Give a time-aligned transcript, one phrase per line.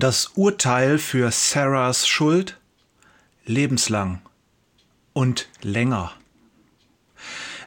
[0.00, 2.58] Das Urteil für Sarahs Schuld
[3.44, 4.22] lebenslang
[5.12, 6.12] und länger.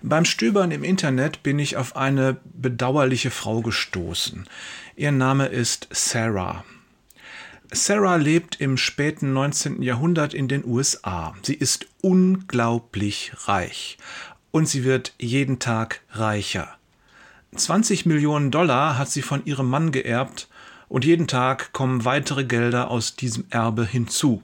[0.02, 4.50] Beim Stöbern im Internet bin ich auf eine bedauerliche Frau gestoßen.
[4.96, 6.66] Ihr Name ist Sarah.
[7.72, 9.84] Sarah lebt im späten 19.
[9.84, 11.36] Jahrhundert in den USA.
[11.44, 14.00] Sie ist unglaublich reich
[14.50, 16.80] und sie wird jeden Tag reicher.
[17.56, 20.48] 20 Millionen Dollar hat sie von ihrem Mann geerbt
[20.88, 24.44] und jeden Tag kommen weitere Gelder aus diesem Erbe hinzu.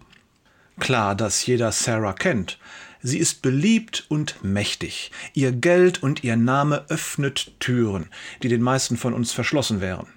[0.79, 2.57] Klar, dass jeder Sarah kennt.
[3.01, 5.11] Sie ist beliebt und mächtig.
[5.33, 8.09] Ihr Geld und ihr Name öffnet Türen,
[8.43, 10.07] die den meisten von uns verschlossen wären.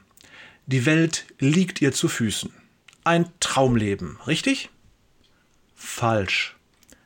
[0.67, 2.53] Die Welt liegt ihr zu Füßen.
[3.05, 4.71] Ein Traumleben, richtig?
[5.75, 6.57] Falsch.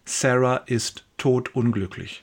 [0.05, 2.23] Sarah ist todunglücklich.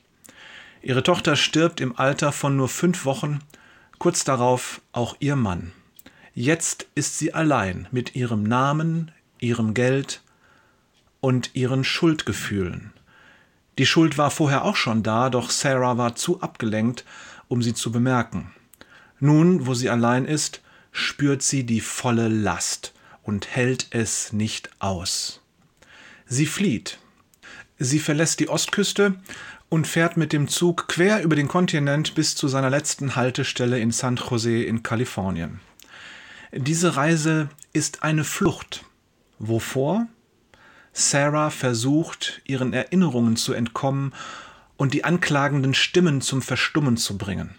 [0.82, 3.40] Ihre Tochter stirbt im Alter von nur fünf Wochen,
[4.00, 5.72] kurz darauf auch ihr Mann.
[6.36, 10.22] Jetzt ist sie allein mit ihrem Namen, ihrem Geld
[11.22, 12.92] und ihren Schuldgefühlen.
[13.78, 17.06] Die Schuld war vorher auch schon da, doch Sarah war zu abgelenkt,
[17.50, 18.52] um sie zu bemerken.
[19.20, 25.40] Nun, wo sie allein ist, spürt sie die volle Last und hält es nicht aus.
[26.26, 26.98] Sie flieht.
[27.78, 29.16] Sie verlässt die Ostküste
[29.70, 33.92] und fährt mit dem Zug quer über den Kontinent bis zu seiner letzten Haltestelle in
[33.92, 35.60] San Jose in Kalifornien.
[36.56, 38.86] Diese Reise ist eine Flucht.
[39.40, 40.08] Wovor?
[40.92, 44.14] Sarah versucht, ihren Erinnerungen zu entkommen
[44.78, 47.56] und die anklagenden Stimmen zum Verstummen zu bringen.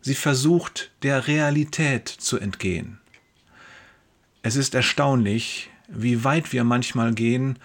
[0.00, 2.98] Sie versucht, der Realität zu entgehen.
[4.42, 7.60] Es ist erstaunlich, wie weit wir manchmal gehen,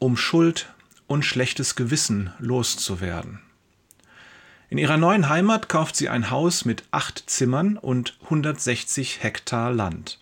[0.00, 0.74] um Schuld
[1.06, 3.38] und schlechtes Gewissen loszuwerden.
[4.70, 10.18] In ihrer neuen Heimat kauft sie ein Haus mit acht Zimmern und 160 Hektar Land.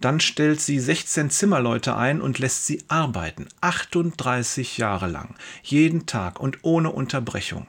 [0.00, 6.38] Dann stellt sie 16 Zimmerleute ein und lässt sie arbeiten, 38 Jahre lang, jeden Tag
[6.38, 7.66] und ohne Unterbrechung.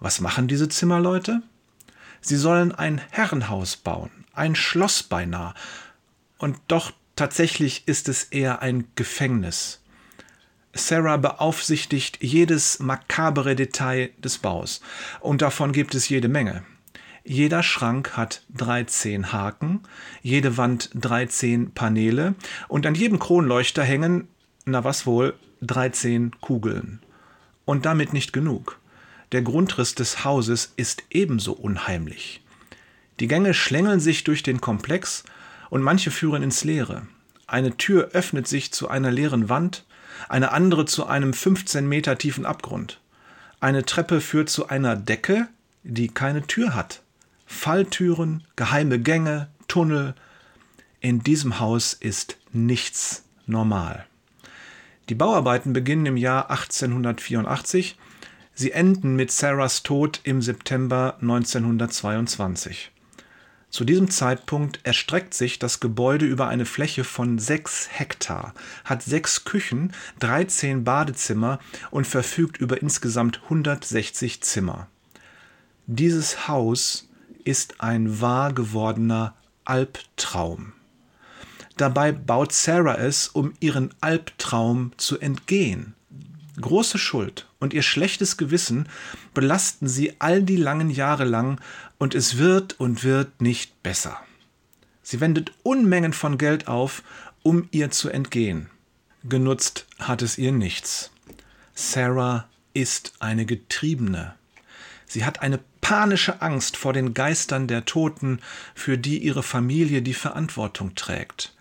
[0.00, 1.42] Was machen diese Zimmerleute?
[2.22, 5.52] Sie sollen ein Herrenhaus bauen, ein Schloss beinahe.
[6.38, 9.80] Und doch tatsächlich ist es eher ein Gefängnis.
[10.78, 14.80] Sarah beaufsichtigt jedes makabere Detail des Baus.
[15.20, 16.62] Und davon gibt es jede Menge.
[17.24, 19.80] Jeder Schrank hat 13 Haken,
[20.22, 22.34] jede Wand 13 Paneele
[22.68, 24.28] und an jedem Kronleuchter hängen,
[24.64, 27.00] na was wohl, 13 Kugeln.
[27.66, 28.78] Und damit nicht genug.
[29.32, 32.42] Der Grundriss des Hauses ist ebenso unheimlich.
[33.20, 35.24] Die Gänge schlängeln sich durch den Komplex
[35.68, 37.06] und manche führen ins Leere.
[37.46, 39.84] Eine Tür öffnet sich zu einer leeren Wand,
[40.28, 43.00] eine andere zu einem 15 Meter tiefen Abgrund.
[43.60, 45.48] Eine Treppe führt zu einer Decke,
[45.82, 47.02] die keine Tür hat.
[47.46, 50.14] Falltüren, geheime Gänge, Tunnel.
[51.00, 54.06] In diesem Haus ist nichts normal.
[55.08, 57.96] Die Bauarbeiten beginnen im Jahr 1884.
[58.54, 62.90] Sie enden mit Sarahs Tod im September 1922.
[63.70, 69.44] Zu diesem Zeitpunkt erstreckt sich das Gebäude über eine Fläche von sechs Hektar, hat sechs
[69.44, 71.58] Küchen, 13 Badezimmer
[71.90, 74.88] und verfügt über insgesamt 160 Zimmer.
[75.86, 77.08] Dieses Haus
[77.44, 79.34] ist ein wahr gewordener
[79.64, 80.72] Albtraum.
[81.76, 85.94] Dabei baut Sarah es, um ihren Albtraum zu entgehen.
[86.60, 88.88] Große Schuld und ihr schlechtes Gewissen
[89.32, 91.60] belasten sie all die langen Jahre lang
[91.98, 94.18] und es wird und wird nicht besser.
[95.02, 97.02] Sie wendet Unmengen von Geld auf,
[97.42, 98.70] um ihr zu entgehen.
[99.24, 101.10] Genutzt hat es ihr nichts.
[101.74, 104.34] Sarah ist eine Getriebene.
[105.06, 108.40] Sie hat eine panische Angst vor den Geistern der Toten,
[108.74, 111.54] für die ihre Familie die Verantwortung trägt.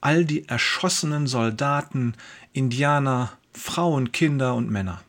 [0.00, 2.14] All die erschossenen Soldaten,
[2.52, 5.02] Indianer, Frauen, Kinder und Männer.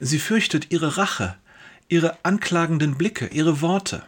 [0.00, 1.36] Sie fürchtet ihre Rache,
[1.88, 4.02] ihre anklagenden Blicke, ihre Worte.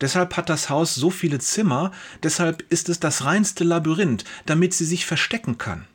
[0.00, 1.92] Deshalb hat das Haus so viele Zimmer,
[2.22, 5.86] deshalb ist es das reinste Labyrinth, damit sie sich verstecken kann.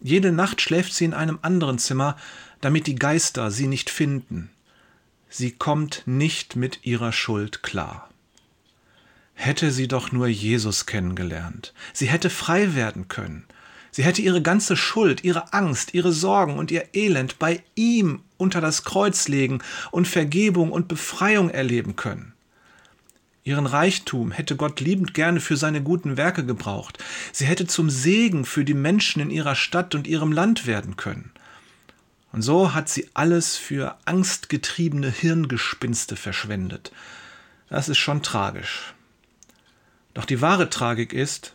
[0.00, 2.16] Jede Nacht schläft sie in einem anderen Zimmer,
[2.60, 4.50] damit die Geister sie nicht finden.
[5.28, 8.10] Sie kommt nicht mit ihrer Schuld klar.
[9.34, 11.72] Hätte sie doch nur Jesus kennengelernt.
[11.92, 13.46] Sie hätte frei werden können.
[13.90, 18.60] Sie hätte ihre ganze Schuld, ihre Angst, ihre Sorgen und ihr Elend bei ihm unter
[18.60, 19.60] das Kreuz legen
[19.90, 22.32] und Vergebung und Befreiung erleben können.
[23.42, 27.02] Ihren Reichtum hätte Gott liebend gerne für seine guten Werke gebraucht.
[27.32, 31.32] Sie hätte zum Segen für die Menschen in ihrer Stadt und ihrem Land werden können.
[32.32, 36.92] Und so hat sie alles für angstgetriebene Hirngespinste verschwendet.
[37.68, 38.94] Das ist schon tragisch.
[40.14, 41.54] Doch die wahre Tragik ist,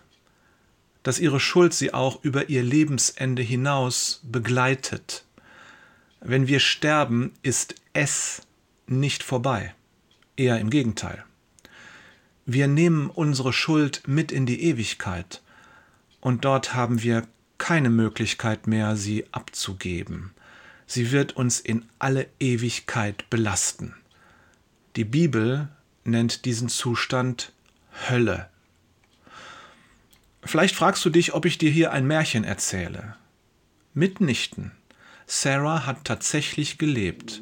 [1.05, 5.23] dass ihre Schuld sie auch über ihr Lebensende hinaus begleitet.
[6.19, 8.41] Wenn wir sterben, ist es
[8.87, 9.75] nicht vorbei,
[10.35, 11.23] eher im Gegenteil.
[12.47, 15.43] Wir nehmen unsere Schuld mit in die Ewigkeit
[16.21, 17.27] und dort haben wir
[17.59, 20.31] keine Möglichkeit mehr, sie abzugeben.
[20.87, 23.93] Sie wird uns in alle Ewigkeit belasten.
[24.95, 25.67] Die Bibel
[26.03, 27.53] nennt diesen Zustand
[28.09, 28.49] Hölle.
[30.45, 33.15] Vielleicht fragst du dich, ob ich dir hier ein Märchen erzähle.
[33.93, 34.71] Mitnichten.
[35.25, 37.41] Sarah hat tatsächlich gelebt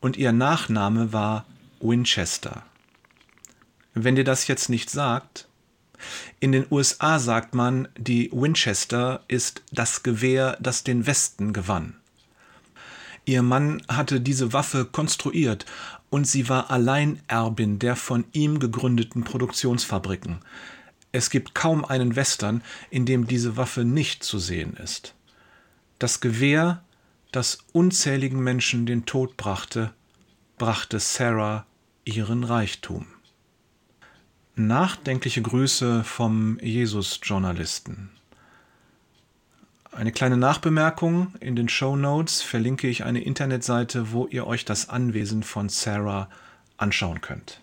[0.00, 1.46] und ihr Nachname war
[1.80, 2.64] Winchester.
[3.94, 5.48] Wenn dir das jetzt nicht sagt,
[6.40, 11.96] in den USA sagt man, die Winchester ist das Gewehr, das den Westen gewann.
[13.24, 15.64] Ihr Mann hatte diese Waffe konstruiert
[16.10, 20.40] und sie war Alleinerbin der von ihm gegründeten Produktionsfabriken.
[21.12, 25.14] Es gibt kaum einen Western, in dem diese Waffe nicht zu sehen ist.
[25.98, 26.82] Das Gewehr,
[27.30, 29.92] das unzähligen Menschen den Tod brachte,
[30.58, 31.66] brachte Sarah
[32.04, 33.06] ihren Reichtum.
[34.54, 38.10] Nachdenkliche Grüße vom Jesus-Journalisten.
[39.92, 44.88] Eine kleine Nachbemerkung: In den Show Notes verlinke ich eine Internetseite, wo ihr euch das
[44.88, 46.28] Anwesen von Sarah
[46.78, 47.60] anschauen könnt.